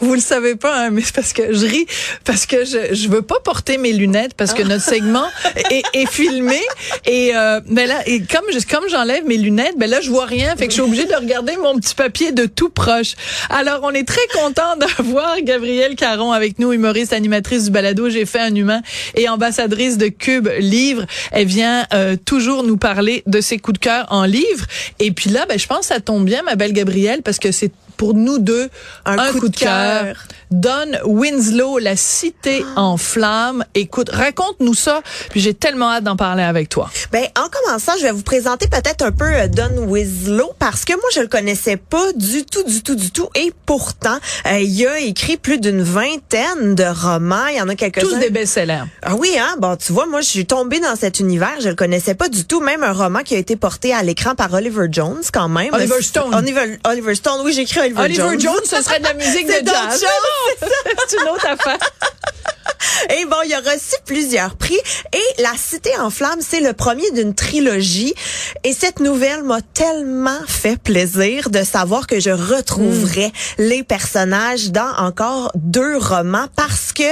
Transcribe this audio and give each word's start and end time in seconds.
Vous 0.00 0.14
le 0.14 0.20
savez 0.20 0.56
pas, 0.56 0.76
hein, 0.76 0.90
mais 0.90 1.02
c'est 1.02 1.14
parce 1.14 1.32
que 1.32 1.52
je 1.52 1.66
ris, 1.66 1.86
parce 2.24 2.46
que 2.46 2.64
je, 2.64 2.94
je 2.94 3.08
veux 3.08 3.22
pas 3.22 3.40
porter 3.42 3.78
mes 3.78 3.92
lunettes, 3.92 4.34
parce 4.34 4.54
que 4.54 4.62
notre 4.62 4.84
segment 4.84 5.26
est, 5.70 5.82
est 5.94 6.10
filmé. 6.10 6.60
Et 7.06 7.32
euh, 7.34 7.60
ben 7.66 7.88
là, 7.88 8.00
et 8.06 8.22
comme 8.22 8.44
je, 8.52 8.58
comme 8.66 8.88
j'enlève 8.88 9.24
mes 9.26 9.36
lunettes, 9.36 9.74
ben 9.76 9.88
là 9.88 10.00
je 10.00 10.10
vois 10.10 10.26
rien, 10.26 10.56
fait 10.56 10.66
que 10.66 10.70
je 10.72 10.74
suis 10.74 10.82
obligée 10.82 11.06
de 11.06 11.14
regarder 11.14 11.56
mon 11.56 11.76
petit 11.78 11.94
papier 11.94 12.32
de 12.32 12.46
tout 12.46 12.70
proche. 12.70 13.14
Alors 13.48 13.80
on 13.82 13.90
est 13.90 14.06
très 14.06 14.26
content 14.32 14.76
d'avoir 14.76 15.40
Gabrielle 15.42 15.96
Caron 15.96 16.32
avec 16.32 16.58
nous, 16.58 16.72
humoriste, 16.72 17.12
animatrice 17.12 17.64
du 17.64 17.70
balado. 17.70 18.10
J'ai 18.10 18.26
fait 18.26 18.40
un 18.40 18.54
humain 18.54 18.82
et 19.14 19.28
ambassadrice 19.28 19.98
de 19.98 20.08
Cube 20.08 20.48
Livre. 20.58 21.06
Elle 21.32 21.46
vient 21.46 21.86
euh, 21.92 22.16
toujours 22.24 22.62
nous 22.62 22.76
parler 22.76 23.22
de 23.26 23.40
ses 23.40 23.58
coups 23.58 23.78
de 23.78 23.84
cœur 23.84 24.06
en 24.10 24.24
livre. 24.24 24.66
Et 24.98 25.10
puis 25.10 25.30
là, 25.30 25.46
ben 25.46 25.58
je 25.58 25.66
pense 25.66 25.80
que 25.80 25.94
ça 25.94 26.00
tombe 26.00 26.24
bien, 26.24 26.42
ma 26.42 26.56
belle 26.56 26.72
Gabrielle, 26.72 27.22
parce 27.22 27.38
que 27.38 27.52
c'est 27.52 27.72
pour 28.00 28.14
nous 28.14 28.38
deux 28.38 28.70
un, 29.04 29.30
coup, 29.30 29.46
de 29.46 29.54
cœur. 29.54 30.16
Don 30.50 30.92
Winslow, 31.04 31.78
La 31.78 31.94
Cité 31.94 32.64
en 32.74 32.96
flammes. 32.96 33.64
Écoute, 33.74 34.10
raconte-nous 34.10 34.74
ça, 34.74 35.00
puis 35.30 35.40
j'ai 35.40 35.54
tellement 35.54 35.90
hâte 35.90 36.04
d'en 36.04 36.16
parler 36.16 36.42
avec 36.42 36.68
toi. 36.68 36.90
Ben, 37.12 37.24
en 37.38 37.48
commençant, 37.48 37.92
je 37.98 38.02
vais 38.02 38.10
vous 38.10 38.24
présenter 38.24 38.66
peut-être 38.66 39.02
un 39.02 39.12
peu 39.12 39.26
euh, 39.26 39.46
Don 39.46 39.86
Winslow 39.86 40.52
parce 40.58 40.84
que 40.84 40.92
moi, 40.94 41.04
je 41.14 41.20
le 41.20 41.28
connaissais 41.28 41.76
pas 41.76 42.12
du 42.14 42.44
tout, 42.44 42.64
du 42.64 42.82
tout, 42.82 42.96
du 42.96 43.12
tout. 43.12 43.28
Et 43.36 43.52
pourtant, 43.64 44.18
euh, 44.46 44.58
il 44.58 44.86
a 44.86 44.98
écrit 44.98 45.36
plus 45.36 45.58
d'une 45.58 45.82
vingtaine 45.82 46.74
de 46.74 46.84
romans. 46.84 47.46
Il 47.48 47.58
y 47.58 47.60
en 47.60 47.68
a 47.68 47.76
quelques-uns. 47.76 48.08
Tous 48.08 48.18
des 48.18 48.30
best-sellers. 48.30 48.82
Ah 49.02 49.14
oui, 49.14 49.36
hein? 49.38 49.54
Bon, 49.58 49.76
tu 49.76 49.92
vois, 49.92 50.06
moi, 50.06 50.20
je 50.20 50.28
suis 50.28 50.46
tombée 50.46 50.80
dans 50.80 50.96
cet 50.96 51.20
univers. 51.20 51.60
Je 51.60 51.68
le 51.68 51.76
connaissais 51.76 52.14
pas 52.14 52.28
du 52.28 52.44
tout. 52.44 52.60
Même 52.60 52.82
un 52.82 52.92
roman 52.92 53.20
qui 53.20 53.36
a 53.36 53.38
été 53.38 53.54
porté 53.54 53.94
à 53.94 54.02
l'écran 54.02 54.34
par 54.34 54.52
Oliver 54.52 54.86
Jones, 54.90 55.22
quand 55.32 55.48
même. 55.48 55.72
Oliver 55.72 56.02
Stone. 56.02 56.34
Oliver, 56.34 56.78
Oliver 56.84 57.14
Stone. 57.14 57.40
Oui, 57.44 57.52
j'ai 57.52 57.62
écrit 57.62 57.80
Oliver, 57.80 58.00
Oliver 58.00 58.22
Jones. 58.22 58.40
Jones, 58.40 58.64
ce 58.64 58.82
serait 58.82 58.98
de 58.98 59.04
la 59.04 59.14
musique 59.14 59.46
de 59.46 59.66
jazz. 59.66 60.04
C'est 61.08 61.16
une 61.20 61.28
autre 61.28 61.46
affaire. 61.46 61.78
Et 63.10 63.24
bon, 63.24 63.36
il 63.44 63.52
a 63.54 63.58
reçu 63.58 63.96
plusieurs 64.04 64.56
prix. 64.56 64.78
Et 65.12 65.42
La 65.42 65.52
Cité 65.56 65.96
en 65.98 66.10
flammes, 66.10 66.40
c'est 66.40 66.60
le 66.60 66.72
premier 66.72 67.10
d'une 67.12 67.34
trilogie. 67.34 68.14
Et 68.64 68.72
cette 68.72 69.00
nouvelle 69.00 69.42
m'a 69.42 69.60
tellement 69.62 70.38
fait 70.46 70.80
plaisir 70.80 71.50
de 71.50 71.62
savoir 71.62 72.06
que 72.06 72.20
je 72.20 72.30
retrouverais 72.30 73.32
les 73.58 73.82
personnages 73.82 74.70
dans 74.70 74.92
encore 74.98 75.50
deux 75.54 75.96
romans 75.96 76.46
parce 76.56 76.92
que 76.92 77.02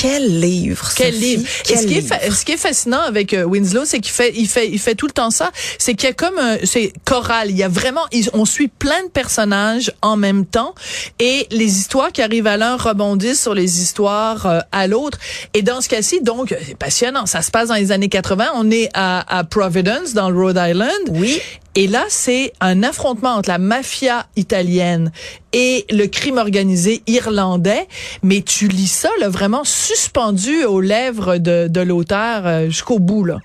quel 0.00 0.40
livre 0.40 0.90
Quel 0.96 1.12
Sophie, 1.14 1.24
livre 1.36 1.48
quel 1.64 1.76
Et 1.76 1.80
ce 1.82 1.86
qui, 1.86 1.92
est 1.94 2.00
livre? 2.00 2.08
fa- 2.14 2.30
ce 2.30 2.44
qui 2.44 2.52
est 2.52 2.56
fascinant 2.56 3.00
avec 3.00 3.34
euh, 3.34 3.44
Winslow, 3.44 3.84
c'est 3.84 4.00
qu'il 4.00 4.12
fait, 4.12 4.32
il 4.36 4.48
fait, 4.48 4.68
il 4.68 4.78
fait 4.78 4.94
tout 4.94 5.06
le 5.06 5.12
temps 5.12 5.30
ça. 5.30 5.50
C'est 5.78 5.94
qu'il 5.94 6.08
y 6.08 6.10
a 6.10 6.14
comme, 6.14 6.38
un- 6.38 6.56
c'est 6.64 6.92
choral. 7.04 7.50
Il 7.50 7.56
y 7.56 7.62
a 7.62 7.68
vraiment, 7.68 8.02
il- 8.12 8.30
on 8.32 8.44
suit 8.44 8.68
plein 8.68 9.02
de 9.04 9.10
personnages 9.10 9.92
en 10.02 10.16
même 10.16 10.46
temps, 10.46 10.74
et 11.18 11.46
les 11.50 11.78
histoires 11.78 12.12
qui 12.12 12.22
arrivent 12.22 12.46
à 12.46 12.56
l'un 12.56 12.76
rebondissent 12.76 13.42
sur 13.42 13.54
les 13.54 13.80
histoires 13.82 14.46
euh, 14.46 14.60
à 14.72 14.86
l'autre. 14.86 15.18
Et 15.54 15.62
dans 15.62 15.80
ce 15.80 15.88
cas-ci, 15.88 16.20
donc, 16.22 16.54
c'est 16.66 16.76
passionnant. 16.78 17.26
Ça 17.26 17.42
se 17.42 17.50
passe 17.50 17.68
dans 17.68 17.74
les 17.74 17.92
années 17.92 18.08
80. 18.08 18.46
On 18.54 18.70
est 18.70 18.88
à, 18.94 19.38
à 19.38 19.44
Providence, 19.44 20.14
dans 20.14 20.30
le 20.30 20.38
Rhode 20.40 20.58
Island. 20.60 20.90
Oui. 21.10 21.40
Et 21.76 21.86
là, 21.86 22.04
c'est 22.08 22.52
un 22.60 22.82
affrontement 22.82 23.34
entre 23.34 23.48
la 23.48 23.58
mafia 23.58 24.26
italienne 24.36 25.12
et 25.52 25.86
le 25.90 26.06
crime 26.06 26.38
organisé 26.38 27.02
irlandais. 27.06 27.86
Mais 28.22 28.42
tu 28.42 28.66
lis 28.66 28.88
ça, 28.88 29.08
là, 29.20 29.28
vraiment 29.28 29.62
suspendu 29.64 30.64
aux 30.64 30.80
lèvres 30.80 31.36
de, 31.36 31.68
de 31.68 31.80
l'auteur 31.80 32.46
euh, 32.46 32.66
jusqu'au 32.66 32.98
bout, 32.98 33.24
là. 33.24 33.38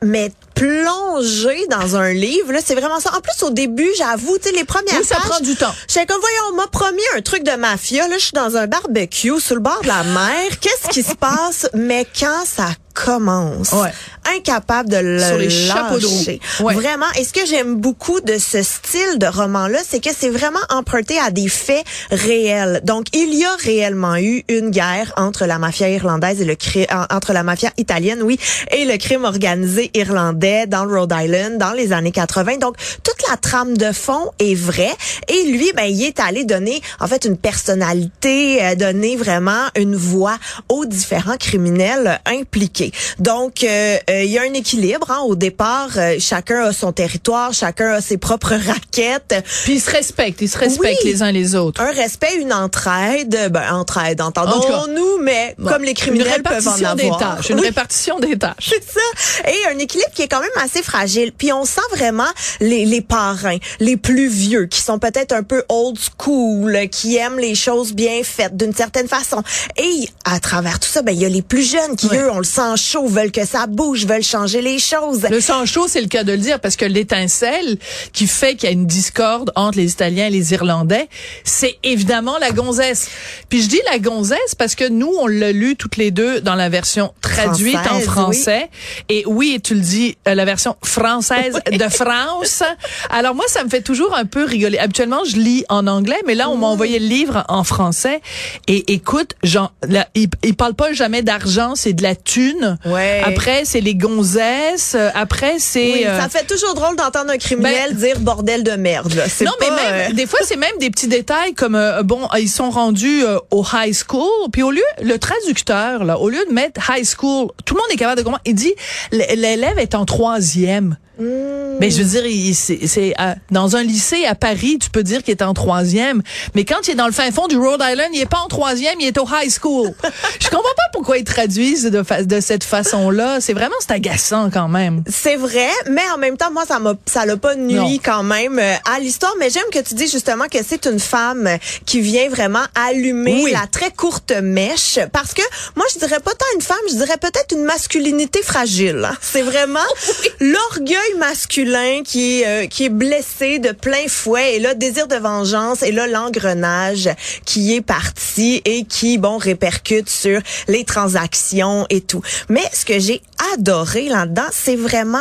Plongé 0.55 1.67
dans 1.69 1.95
un 1.95 2.11
livre, 2.13 2.51
là, 2.51 2.59
c'est 2.65 2.75
vraiment 2.75 2.99
ça. 2.99 3.11
En 3.15 3.21
plus, 3.21 3.43
au 3.43 3.49
début, 3.51 3.89
j'avoue, 3.97 4.37
tu 4.37 4.49
sais, 4.49 4.55
les 4.55 4.63
premières 4.63 4.97
Oui, 4.99 5.05
ça 5.05 5.15
pages, 5.17 5.25
prend 5.29 5.39
du 5.41 5.55
temps. 5.55 5.73
J'étais 5.87 6.05
comme, 6.05 6.21
voyons, 6.21 6.53
on 6.53 6.55
m'a 6.55 6.67
promis 6.67 7.01
un 7.17 7.21
truc 7.21 7.43
de 7.43 7.51
mafia. 7.55 8.07
Là, 8.07 8.15
je 8.17 8.23
suis 8.23 8.33
dans 8.33 8.55
un 8.57 8.67
barbecue 8.67 9.39
sur 9.39 9.55
le 9.55 9.61
bord 9.61 9.81
de 9.83 9.87
la 9.87 10.03
mer. 10.03 10.49
Qu'est-ce 10.61 10.89
qui 10.89 11.03
se 11.03 11.15
passe? 11.15 11.67
Mais 11.73 12.05
quand 12.19 12.45
ça 12.45 12.67
commence, 12.93 13.73
Ouais. 13.73 13.91
incapable 14.37 14.87
de 14.89 14.95
le 14.95 15.19
Sur 15.19 15.37
les 15.37 15.49
chapeaux 15.49 15.99
de 15.99 16.05
roue. 16.05 16.17
lâcher. 16.17 16.39
Ouais. 16.61 16.73
Vraiment. 16.75 17.07
Et 17.19 17.25
ce 17.25 17.33
que 17.33 17.45
j'aime 17.45 17.75
beaucoup 17.75 18.21
de 18.21 18.37
ce 18.37 18.63
style 18.63 19.17
de 19.19 19.25
roman-là, 19.27 19.79
c'est 19.85 19.99
que 20.01 20.11
c'est 20.17 20.29
vraiment 20.29 20.61
emprunté 20.69 21.19
à 21.19 21.29
des 21.29 21.49
faits 21.49 21.83
réels. 22.09 22.79
Donc, 22.85 23.07
il 23.13 23.33
y 23.33 23.43
a 23.43 23.53
réellement 23.59 24.15
eu 24.15 24.43
une 24.47 24.69
guerre 24.69 25.11
entre 25.17 25.45
la 25.45 25.59
mafia 25.59 25.89
irlandaise 25.89 26.39
et 26.39 26.45
le 26.45 26.55
crime, 26.55 26.85
entre 27.09 27.33
la 27.33 27.43
mafia 27.43 27.69
italienne, 27.77 28.21
oui, 28.23 28.39
et 28.71 28.85
le 28.85 28.97
crime 28.97 29.25
organisé 29.25 29.91
irlandais 29.93 30.44
dans 30.67 30.85
le 30.85 30.97
Rhode 30.99 31.13
Island 31.15 31.57
dans 31.57 31.71
les 31.73 31.91
années 31.93 32.11
80. 32.11 32.57
Donc, 32.57 32.75
toute 33.03 33.27
la 33.29 33.37
trame 33.37 33.77
de 33.77 33.91
fond 33.91 34.31
est 34.39 34.55
vraie. 34.55 34.93
Et 35.27 35.43
lui, 35.51 35.71
ben, 35.75 35.85
il 35.85 36.03
est 36.03 36.19
allé 36.19 36.43
donner, 36.45 36.81
en 36.99 37.07
fait, 37.07 37.25
une 37.25 37.37
personnalité, 37.37 38.63
euh, 38.63 38.75
donner 38.75 39.15
vraiment 39.15 39.65
une 39.75 39.95
voix 39.95 40.37
aux 40.69 40.85
différents 40.85 41.37
criminels 41.37 42.19
impliqués. 42.25 42.91
Donc, 43.19 43.63
euh, 43.63 43.97
euh, 44.09 44.23
il 44.23 44.31
y 44.31 44.37
a 44.37 44.41
un 44.43 44.53
équilibre. 44.53 45.09
Hein, 45.11 45.19
au 45.25 45.35
départ, 45.35 45.89
euh, 45.97 46.15
chacun 46.19 46.63
a 46.65 46.73
son 46.73 46.91
territoire, 46.91 47.53
chacun 47.53 47.93
a 47.93 48.01
ses 48.01 48.17
propres 48.17 48.53
raquettes. 48.67 49.35
Puis 49.63 49.73
ils 49.75 49.81
se 49.81 49.91
respectent, 49.91 50.41
ils 50.41 50.49
se 50.49 50.57
respectent 50.57 51.01
Oui. 51.03 51.11
les 51.11 51.21
uns 51.23 51.31
les 51.31 51.55
autres. 51.55 51.81
Un 51.81 51.91
respect, 51.91 52.35
une 52.39 52.53
entraide, 52.53 53.49
ben 53.51 53.73
entraide, 53.73 54.21
entendons-nous, 54.21 55.17
mais 55.21 55.55
comme 55.67 55.83
les 55.83 55.93
criminels 55.93 56.43
peuvent 56.43 56.67
en 56.67 56.71
répartition 56.71 56.95
des 56.95 57.03
avoir. 57.05 57.19
tâches. 57.37 57.49
Une 57.49 57.59
Oui. 57.59 57.65
répartition 57.65 58.19
des 58.19 58.37
tâches. 58.37 58.55
C'est 58.69 58.83
ça. 58.83 59.49
Et 59.51 59.73
un 59.75 59.77
équilibre 59.79 60.11
qui 60.13 60.21
est 60.21 60.33
quand 60.35 60.41
même 60.41 60.65
assez 60.65 60.83
fragile. 60.83 61.31
Puis 61.37 61.53
on 61.53 61.63
sent 61.65 61.79
vraiment 61.91 62.27
les, 62.59 62.85
les 62.85 63.01
parrains, 63.01 63.57
les 63.79 63.95
plus 63.95 64.27
vieux, 64.27 64.65
qui 64.65 64.81
sont 64.81 64.99
peut-être 64.99 65.31
un 65.31 65.43
peu 65.43 65.63
old 65.69 65.97
school, 65.97 66.77
qui 66.91 67.15
aiment 67.15 67.39
les 67.39 67.55
choses 67.55 67.93
bien 67.93 68.21
faites 68.23 68.57
d'une 68.57 68.73
certaine 68.73 69.07
façon. 69.07 69.41
Et 69.77 70.09
à 70.25 70.39
travers 70.39 70.79
tout 70.79 70.89
ça, 70.89 71.01
ben 71.01 71.13
il 71.13 71.21
y 71.21 71.25
a 71.25 71.29
les 71.29 71.41
plus 71.41 71.63
jeunes 71.69 71.95
qui, 71.95 72.07
Ouais. 72.07 72.19
eux, 72.19 72.31
ont 72.31 72.37
le 72.39 72.43
sang 72.43 72.75
chaud, 72.75 73.07
veulent 73.07 73.31
que 73.31 73.45
ça 73.45 73.65
bouge, 73.67 74.05
veulent 74.05 74.23
changer 74.23 74.61
les 74.61 74.77
choses. 74.77 75.25
Le 75.29 75.39
sang 75.41 75.65
chaud, 75.65 75.87
c'est 75.87 76.01
le 76.01 76.07
cas 76.07 76.23
de 76.23 76.33
le 76.33 76.37
dire, 76.37 76.59
parce 76.59 76.75
que 76.75 76.85
l'étincelle 76.85 77.77
qui 78.13 78.27
fait 78.27 78.55
qu'il 78.55 78.69
y 78.69 78.71
a 78.71 78.73
une 78.73 78.85
discorde 78.85 79.51
entre 79.55 79.77
les 79.77 79.91
Italiens 79.91 80.27
et 80.27 80.31
les 80.31 80.53
Irlandais, 80.53 81.07
c'est 81.43 81.77
évidemment 81.83 82.37
la 82.39 82.51
gonzesse. 82.51 83.07
Puis 83.49 83.61
je 83.63 83.69
dis 83.69 83.81
la 83.91 83.99
gonzesse 83.99 84.55
parce 84.57 84.75
que 84.75 84.87
nous, 84.87 85.11
on 85.19 85.27
l'a 85.27 85.51
lu 85.51 85.75
toutes 85.77 85.97
les 85.97 86.11
deux 86.11 86.41
dans 86.41 86.55
la 86.55 86.69
version 86.69 87.13
traduite 87.21 87.75
en 87.77 87.99
Française, 88.01 88.05
français. 88.05 88.69
Et 89.09 89.23
oui, 89.25 89.59
tu 89.63 89.73
le 89.75 89.79
dis, 89.81 90.17
la 90.25 90.45
version 90.45 90.75
française 90.83 91.59
de 91.71 91.89
France. 91.89 92.63
Alors 93.09 93.35
moi, 93.35 93.45
ça 93.47 93.63
me 93.63 93.69
fait 93.69 93.81
toujours 93.81 94.15
un 94.15 94.25
peu 94.25 94.43
rigoler. 94.43 94.77
Habituellement, 94.77 95.23
je 95.25 95.37
lis 95.37 95.65
en 95.69 95.87
anglais, 95.87 96.19
mais 96.25 96.35
là, 96.35 96.49
on 96.49 96.57
m'a 96.57 96.67
envoyé 96.67 96.99
le 96.99 97.07
livre 97.07 97.43
en 97.47 97.63
français. 97.63 98.21
Et 98.67 98.93
écoute, 98.93 99.35
genre, 99.43 99.73
là, 99.87 100.07
il, 100.15 100.29
il 100.43 100.55
parle 100.55 100.73
pas 100.73 100.93
jamais 100.93 101.21
d'argent, 101.21 101.75
c'est 101.75 101.93
de 101.93 102.03
la 102.03 102.15
thune. 102.15 102.77
Ouais. 102.85 103.21
Après, 103.23 103.65
c'est 103.65 103.81
les 103.81 103.95
gonzesses. 103.95 104.95
Euh, 104.95 105.09
Après, 105.13 105.55
c'est... 105.59 105.93
Oui, 105.93 106.03
euh, 106.05 106.19
ça 106.19 106.29
fait 106.29 106.45
toujours 106.45 106.73
drôle 106.73 106.95
d'entendre 106.95 107.31
un 107.31 107.37
criminel 107.37 107.95
dire 107.95 108.19
bordel 108.19 108.63
de 108.63 108.71
merde. 108.71 109.13
Là. 109.13 109.23
Non, 109.41 109.51
mais 109.59 109.67
pas, 109.67 109.75
même 109.75 110.11
euh, 110.11 110.13
des 110.13 110.25
fois 110.25 110.39
c'est 110.43 110.55
même 110.57 110.77
des 110.79 110.89
petits 110.89 111.07
détails 111.07 111.53
comme 111.53 111.75
euh, 111.75 112.03
bon 112.03 112.27
ils 112.37 112.49
sont 112.49 112.69
rendus 112.69 113.23
euh, 113.23 113.37
au 113.51 113.63
high 113.73 113.93
school 113.93 114.49
puis 114.51 114.63
au 114.63 114.71
lieu 114.71 114.83
le 115.01 115.17
traducteur 115.17 116.03
là 116.03 116.19
au 116.19 116.29
lieu 116.29 116.43
de 116.47 116.53
mettre 116.53 116.81
high 116.89 117.05
school 117.05 117.49
tout 117.65 117.75
le 117.75 117.79
monde 117.81 117.89
est 117.91 117.97
capable 117.97 118.17
de 118.19 118.23
comprendre 118.23 118.43
il 118.45 118.55
dit 118.55 118.73
l'élève 119.11 119.77
est 119.77 119.95
en 119.95 120.05
troisième 120.15 120.95
Mais 121.19 121.89
je 121.91 122.01
veux 122.03 122.21
dire, 122.21 122.55
c'est 122.55 123.13
dans 123.51 123.75
un 123.75 123.83
lycée 123.83 124.25
à 124.25 124.35
Paris, 124.35 124.77
tu 124.81 124.89
peux 124.89 125.03
dire 125.03 125.23
qu'il 125.23 125.31
est 125.31 125.41
en 125.43 125.53
troisième, 125.53 126.21
mais 126.55 126.65
quand 126.65 126.87
il 126.87 126.91
est 126.91 126.95
dans 126.95 127.05
le 127.07 127.11
fin 127.11 127.31
fond 127.31 127.47
du 127.47 127.57
Rhode 127.57 127.81
Island, 127.83 128.09
il 128.13 128.21
est 128.21 128.25
pas 128.29 128.39
en 128.39 128.47
troisième, 128.47 128.95
il 128.99 129.07
est 129.07 129.17
au 129.17 129.25
high 129.31 129.49
school. 129.51 129.91
je 130.41 130.47
comprends 130.49 130.61
pas 130.75 130.83
pourquoi 130.93 131.17
ils 131.17 131.23
traduisent 131.23 131.85
de, 131.85 132.03
fa- 132.03 132.23
de 132.23 132.39
cette 132.39 132.63
façon-là. 132.63 133.39
C'est 133.41 133.53
vraiment 133.53 133.75
c'est 133.79 133.91
agaçant 133.91 134.49
quand 134.51 134.67
même. 134.67 135.03
C'est 135.09 135.35
vrai, 135.35 135.69
mais 135.89 136.03
en 136.13 136.17
même 136.17 136.37
temps, 136.37 136.51
moi, 136.51 136.63
ça 136.67 136.79
m'a, 136.79 136.93
ça 137.05 137.25
l'a 137.25 137.37
pas 137.37 137.55
nuit 137.55 137.75
Non. 137.75 137.97
quand 138.03 138.23
même 138.23 138.59
euh, 138.59 138.73
à 138.95 138.99
l'histoire. 138.99 139.33
Mais 139.39 139.49
j'aime 139.49 139.63
que 139.71 139.79
tu 139.79 139.93
dis 139.95 140.07
justement 140.07 140.45
que 140.51 140.59
c'est 140.67 140.85
une 140.85 140.99
femme 140.99 141.49
qui 141.85 142.01
vient 142.01 142.29
vraiment 142.29 142.63
allumer 142.89 143.41
Oui. 143.43 143.51
la 143.51 143.67
très 143.67 143.91
courte 143.91 144.31
mèche. 144.41 144.99
Parce 145.11 145.33
que 145.33 145.41
moi, 145.75 145.85
je 145.93 145.99
dirais 145.99 146.19
pas 146.19 146.31
tant 146.31 146.45
une 146.55 146.61
femme, 146.61 146.77
je 146.89 146.95
dirais 146.95 147.17
peut-être 147.19 147.53
une 147.53 147.63
masculinité 147.63 148.41
fragile. 148.43 149.05
hein. 149.09 149.15
C'est 149.21 149.41
vraiment 149.41 149.79
l'orgueil 150.39 151.04
masculin 151.17 152.03
qui 152.03 152.41
est 152.41 152.47
euh, 152.47 152.67
qui 152.67 152.85
est 152.85 152.89
blessé 152.89 153.59
de 153.59 153.71
plein 153.71 154.07
fouet 154.07 154.55
et 154.55 154.59
là 154.59 154.73
désir 154.73 155.07
de 155.07 155.15
vengeance 155.15 155.83
et 155.83 155.91
là 155.91 156.07
l'engrenage 156.07 157.09
qui 157.45 157.75
est 157.75 157.81
parti 157.81 158.61
et 158.65 158.85
qui 158.85 159.17
bon 159.17 159.37
répercute 159.37 160.09
sur 160.09 160.41
les 160.67 160.83
transactions 160.83 161.85
et 161.89 162.01
tout. 162.01 162.21
Mais 162.49 162.63
ce 162.73 162.85
que 162.85 162.99
j'ai 162.99 163.21
adoré 163.53 164.09
là-dedans, 164.09 164.47
c'est 164.51 164.75
vraiment 164.75 165.17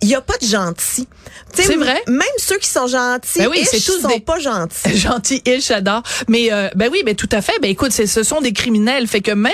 il 0.00 0.08
y 0.08 0.14
a 0.14 0.20
pas 0.20 0.36
de 0.40 0.46
gentils. 0.46 1.08
Sais, 1.54 1.64
C'est 1.64 1.76
vrai? 1.76 2.00
Même 2.06 2.22
ceux 2.38 2.56
qui 2.56 2.68
sont 2.68 2.86
gentils, 2.86 3.38
Ben 3.40 3.48
oui, 3.50 3.62
tous 3.70 4.00
sont 4.00 4.08
des- 4.08 4.20
pas 4.20 4.38
gentils. 4.38 4.96
Gentil, 4.96 5.42
il 5.44 5.60
j'adore. 5.60 6.02
Mais 6.28 6.50
euh, 6.50 6.70
ben 6.74 6.88
oui, 6.90 7.02
ben 7.04 7.14
tout 7.14 7.28
à 7.30 7.42
fait. 7.42 7.52
Ben 7.60 7.70
écoute, 7.70 7.92
ce 7.92 8.22
sont 8.22 8.40
des 8.40 8.52
criminels. 8.54 9.06
Fait 9.06 9.20
que 9.20 9.32
même 9.32 9.52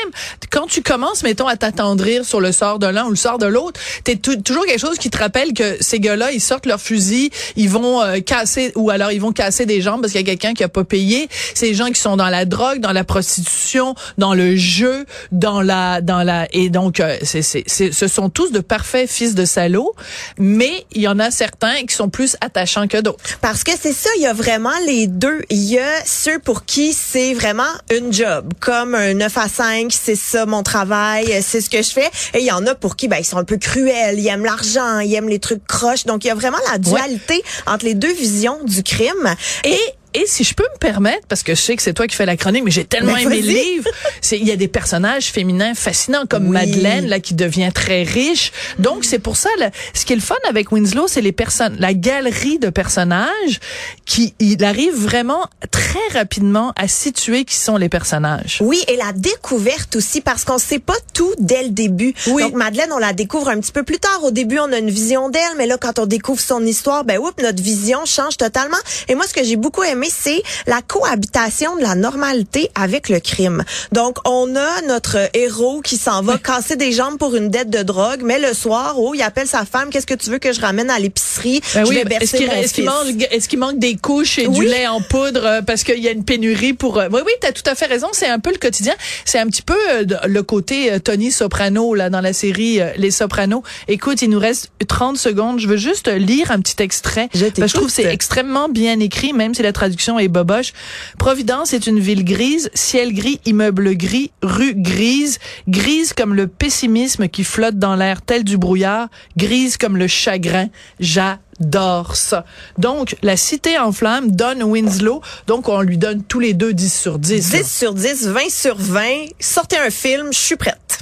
quand 0.52 0.66
tu 0.68 0.80
commences, 0.80 1.24
mettons, 1.24 1.48
à 1.48 1.56
t'attendrir 1.56 2.24
sur 2.24 2.40
le 2.40 2.52
sort 2.52 2.78
de 2.78 2.86
l'un 2.86 3.06
ou 3.06 3.10
le 3.10 3.16
sort 3.16 3.38
de 3.38 3.46
l'autre, 3.46 3.80
t'es 4.04 4.14
tou- 4.14 4.36
toujours 4.40 4.64
quelque 4.64 4.80
chose 4.80 4.96
qui 4.98 5.10
te 5.10 5.18
rappelle 5.18 5.52
que 5.54 5.76
ces 5.80 5.98
gars-là, 5.98 6.30
ils 6.30 6.40
sortent 6.40 6.66
leur 6.66 6.80
fusil, 6.80 7.30
ils 7.56 7.68
vont 7.68 8.00
euh, 8.00 8.20
casser 8.20 8.70
ou 8.76 8.90
alors 8.90 9.10
ils 9.10 9.20
vont 9.20 9.32
casser 9.32 9.66
des 9.66 9.80
jambes 9.80 10.00
parce 10.00 10.12
qu'il 10.12 10.20
y 10.20 10.24
a 10.24 10.26
quelqu'un 10.26 10.54
qui 10.54 10.62
a 10.62 10.68
pas 10.68 10.84
payé. 10.84 11.28
Des 11.60 11.74
gens 11.74 11.88
qui 11.90 12.00
sont 12.00 12.16
dans 12.16 12.28
la 12.30 12.44
drogue, 12.44 12.78
dans 12.78 12.92
la 12.92 13.02
prostitution, 13.04 13.96
dans 14.18 14.34
le 14.34 14.54
jeu, 14.56 15.04
dans 15.32 15.62
la 15.62 16.00
dans 16.00 16.22
la 16.22 16.46
et 16.52 16.70
donc 16.70 17.00
euh, 17.00 17.16
c'est 17.24 17.42
c'est 17.42 17.64
c'est- 17.66 17.92
ce 18.08 18.16
sont 18.16 18.30
tous 18.30 18.50
de 18.50 18.60
parfaits 18.60 19.08
fils 19.08 19.34
de 19.34 19.44
salauds, 19.44 19.94
mais 20.38 20.86
il 20.92 21.02
y 21.02 21.08
en 21.08 21.18
a 21.18 21.30
certains 21.30 21.82
qui 21.86 21.94
sont 21.94 22.08
plus 22.08 22.36
attachants 22.40 22.88
que 22.88 22.98
d'autres. 22.98 23.38
Parce 23.40 23.64
que 23.64 23.72
c'est 23.80 23.92
ça, 23.92 24.10
il 24.16 24.22
y 24.22 24.26
a 24.26 24.32
vraiment 24.32 24.72
les 24.86 25.06
deux. 25.06 25.40
Il 25.50 25.62
y 25.64 25.78
a 25.78 26.04
ceux 26.04 26.38
pour 26.38 26.64
qui 26.64 26.92
c'est 26.92 27.34
vraiment 27.34 27.62
une 27.90 28.12
job, 28.12 28.52
comme 28.60 28.94
un 28.94 29.14
9 29.14 29.38
à 29.38 29.48
5, 29.48 29.92
c'est 29.92 30.16
ça 30.16 30.46
mon 30.46 30.62
travail, 30.62 31.42
c'est 31.42 31.60
ce 31.60 31.70
que 31.70 31.82
je 31.82 31.90
fais. 31.90 32.10
Et 32.34 32.40
il 32.40 32.46
y 32.46 32.52
en 32.52 32.66
a 32.66 32.74
pour 32.74 32.96
qui 32.96 33.08
ben 33.08 33.18
ils 33.18 33.24
sont 33.24 33.38
un 33.38 33.44
peu 33.44 33.56
cruels, 33.56 34.18
ils 34.18 34.26
aiment 34.28 34.44
l'argent, 34.44 35.00
ils 35.00 35.14
aiment 35.14 35.28
les 35.28 35.38
trucs 35.38 35.64
croches. 35.66 36.04
Donc 36.04 36.24
il 36.24 36.28
y 36.28 36.30
a 36.30 36.34
vraiment 36.34 36.58
la 36.70 36.78
dualité 36.78 37.42
entre 37.66 37.84
les 37.84 37.94
deux 37.94 38.12
visions 38.12 38.58
du 38.64 38.82
crime. 38.82 39.34
Et 39.64 39.78
et 40.18 40.26
si 40.26 40.44
je 40.44 40.54
peux 40.54 40.66
me 40.74 40.78
permettre, 40.78 41.26
parce 41.28 41.42
que 41.42 41.54
je 41.54 41.60
sais 41.60 41.76
que 41.76 41.82
c'est 41.82 41.92
toi 41.92 42.06
qui 42.06 42.16
fais 42.16 42.26
la 42.26 42.36
chronique, 42.36 42.64
mais 42.64 42.70
j'ai 42.70 42.84
tellement 42.84 43.12
Ben, 43.12 43.20
aimé 43.20 43.40
le 43.40 43.48
livre, 43.52 43.88
il 44.32 44.46
y 44.46 44.50
a 44.50 44.56
des 44.56 44.68
personnages 44.68 45.26
féminins 45.26 45.74
fascinants 45.74 46.26
comme 46.28 46.48
Oui. 46.48 46.52
Madeleine 46.52 47.06
là 47.06 47.20
qui 47.20 47.34
devient 47.34 47.70
très 47.72 48.02
riche. 48.02 48.52
Donc 48.78 49.04
c'est 49.04 49.18
pour 49.18 49.36
ça 49.36 49.48
là, 49.58 49.70
ce 49.94 50.04
qui 50.04 50.12
est 50.12 50.16
le 50.16 50.22
fun 50.22 50.34
avec 50.48 50.72
Winslow, 50.72 51.06
c'est 51.08 51.20
les 51.20 51.32
personnes, 51.32 51.76
la 51.78 51.94
galerie 51.94 52.58
de 52.58 52.70
personnages 52.70 53.60
qui 54.06 54.34
il 54.40 54.64
arrive 54.64 54.94
vraiment 54.94 55.46
très 55.70 56.18
rapidement 56.18 56.72
à 56.76 56.88
situer 56.88 57.44
qui 57.44 57.56
sont 57.56 57.76
les 57.76 57.88
personnages. 57.88 58.58
Oui, 58.60 58.82
et 58.88 58.96
la 58.96 59.12
découverte 59.12 59.96
aussi, 59.96 60.20
parce 60.20 60.44
qu'on 60.44 60.58
sait 60.58 60.78
pas 60.78 60.96
tout 61.14 61.32
dès 61.38 61.62
le 61.62 61.70
début. 61.70 62.14
Oui. 62.28 62.42
Donc, 62.42 62.54
Madeleine, 62.54 62.90
on 62.92 62.98
la 62.98 63.12
découvre 63.12 63.48
un 63.48 63.60
petit 63.60 63.72
peu 63.72 63.82
plus 63.82 63.98
tard. 63.98 64.22
Au 64.24 64.30
début, 64.30 64.58
on 64.58 64.72
a 64.72 64.78
une 64.78 64.90
vision 64.90 65.28
d'elle, 65.28 65.42
mais 65.56 65.66
là, 65.66 65.76
quand 65.78 65.98
on 65.98 66.06
découvre 66.06 66.40
son 66.40 66.64
histoire, 66.64 67.04
ben, 67.04 67.18
oups, 67.18 67.42
notre 67.42 67.62
vision 67.62 68.04
change 68.04 68.36
totalement. 68.36 68.76
Et 69.08 69.14
moi, 69.14 69.26
ce 69.26 69.34
que 69.34 69.44
j'ai 69.44 69.56
beaucoup 69.56 69.82
aimé, 69.82 70.07
c'est 70.10 70.42
la 70.66 70.82
cohabitation 70.82 71.76
de 71.76 71.82
la 71.82 71.94
normalité 71.94 72.70
avec 72.74 73.08
le 73.08 73.20
crime. 73.20 73.64
Donc, 73.92 74.18
on 74.24 74.54
a 74.56 74.82
notre 74.86 75.30
héros 75.34 75.80
qui 75.80 75.96
s'en 75.96 76.22
va 76.22 76.38
casser 76.38 76.76
des 76.76 76.92
jambes 76.92 77.18
pour 77.18 77.34
une 77.34 77.50
dette 77.50 77.70
de 77.70 77.82
drogue, 77.82 78.20
mais 78.22 78.38
le 78.38 78.54
soir, 78.54 78.94
oh, 78.98 79.14
il 79.14 79.22
appelle 79.22 79.46
sa 79.46 79.64
femme, 79.64 79.90
qu'est-ce 79.90 80.06
que 80.06 80.14
tu 80.14 80.30
veux 80.30 80.38
que 80.38 80.52
je 80.52 80.60
ramène 80.60 80.90
à 80.90 80.98
l'épicerie? 80.98 81.60
Ben 81.74 81.84
oui, 81.86 82.02
ben, 82.04 82.18
est-ce 82.20 83.48
qu'il 83.48 83.58
manque 83.58 83.78
des 83.78 83.96
couches 83.96 84.38
et 84.38 84.48
du 84.48 84.64
lait 84.64 84.86
en 84.86 85.00
poudre 85.00 85.44
euh, 85.44 85.62
parce 85.62 85.84
qu'il 85.84 85.98
y 85.98 86.08
a 86.08 86.12
une 86.12 86.24
pénurie 86.24 86.72
pour 86.72 86.98
euh, 86.98 87.08
Oui 87.12 87.20
oui, 87.24 87.32
tu 87.40 87.46
as 87.46 87.52
tout 87.52 87.68
à 87.68 87.74
fait 87.74 87.86
raison, 87.86 88.08
c'est 88.12 88.28
un 88.28 88.38
peu 88.38 88.50
le 88.50 88.58
quotidien, 88.58 88.94
c'est 89.24 89.38
un 89.38 89.46
petit 89.46 89.62
peu 89.62 89.76
euh, 89.90 90.04
le 90.26 90.42
côté 90.42 90.98
Tony 91.00 91.30
Soprano 91.30 91.94
là 91.94 92.10
dans 92.10 92.20
la 92.20 92.32
série 92.32 92.80
Les 92.96 93.10
Sopranos. 93.10 93.62
Écoute, 93.88 94.22
il 94.22 94.30
nous 94.30 94.38
reste 94.38 94.70
30 94.86 95.16
secondes, 95.16 95.58
je 95.58 95.68
veux 95.68 95.76
juste 95.76 96.08
lire 96.08 96.50
un 96.50 96.60
petit 96.60 96.82
extrait. 96.82 97.28
Je 97.34 97.46
que 97.46 97.66
je 97.66 97.74
trouve 97.74 97.86
que 97.86 97.92
c'est 97.92 98.12
extrêmement 98.12 98.68
bien 98.68 99.00
écrit 99.00 99.32
même 99.32 99.54
si 99.54 99.62
la 99.62 99.72
traduction 99.72 99.87
est 100.18 100.28
boboche. 100.28 100.72
Providence 101.18 101.72
est 101.72 101.86
une 101.86 101.98
ville 101.98 102.24
grise, 102.24 102.70
ciel 102.74 103.12
gris, 103.12 103.40
immeuble 103.44 103.96
gris, 103.96 104.30
rue 104.42 104.74
grise, 104.74 105.38
grise 105.68 106.12
comme 106.12 106.34
le 106.34 106.46
pessimisme 106.46 107.28
qui 107.28 107.44
flotte 107.44 107.78
dans 107.78 107.96
l'air 107.96 108.22
tel 108.22 108.44
du 108.44 108.56
brouillard, 108.56 109.08
grise 109.36 109.76
comme 109.76 109.96
le 109.96 110.06
chagrin. 110.06 110.68
J'adore 111.00 112.16
ça. 112.16 112.44
Donc, 112.78 113.16
la 113.22 113.36
cité 113.36 113.78
en 113.78 113.92
flammes 113.92 114.30
donne 114.30 114.62
Winslow. 114.62 115.22
Donc, 115.46 115.68
on 115.68 115.80
lui 115.80 115.98
donne 115.98 116.22
tous 116.22 116.40
les 116.40 116.54
deux 116.54 116.72
10 116.72 117.00
sur 117.00 117.18
10. 117.18 117.50
10 117.50 117.70
sur 117.70 117.94
10, 117.94 118.28
20 118.28 118.40
sur 118.50 118.76
20. 118.76 119.02
Sortez 119.40 119.78
un 119.78 119.90
film, 119.90 120.28
je 120.32 120.38
suis 120.38 120.56
prête. 120.56 121.00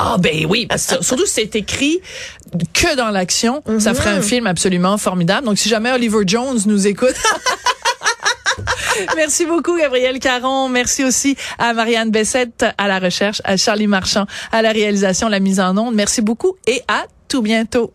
Ah 0.00 0.16
ben 0.16 0.46
oui, 0.48 0.66
parce 0.66 0.86
que 0.86 1.04
surtout 1.04 1.26
si 1.26 1.34
c'est 1.34 1.56
écrit 1.56 2.00
que 2.72 2.96
dans 2.96 3.10
l'action, 3.10 3.64
ça 3.80 3.94
ferait 3.94 4.10
un 4.10 4.22
film 4.22 4.46
absolument 4.46 4.96
formidable. 4.96 5.44
Donc 5.44 5.58
si 5.58 5.68
jamais 5.68 5.90
Oliver 5.92 6.20
Jones 6.24 6.60
nous 6.66 6.86
écoute. 6.86 7.16
Merci 9.16 9.46
beaucoup 9.46 9.76
Gabriel 9.76 10.18
Caron, 10.18 10.68
merci 10.68 11.04
aussi 11.04 11.36
à 11.58 11.72
Marianne 11.72 12.10
Bessette 12.10 12.64
à 12.76 12.88
la 12.88 12.98
recherche, 12.98 13.40
à 13.44 13.56
Charlie 13.56 13.86
Marchand 13.86 14.26
à 14.52 14.62
la 14.62 14.72
réalisation, 14.72 15.28
la 15.28 15.40
mise 15.40 15.60
en 15.60 15.76
onde. 15.76 15.94
Merci 15.94 16.22
beaucoup 16.22 16.56
et 16.66 16.82
à 16.88 17.06
tout 17.28 17.42
bientôt. 17.42 17.92